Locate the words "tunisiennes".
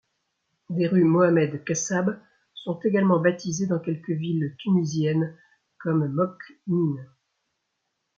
4.57-5.37